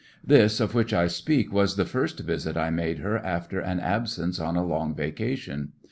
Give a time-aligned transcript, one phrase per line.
[0.25, 4.39] This of which I speak was the first visit I made her after an absence
[4.39, 5.73] on a long vacation.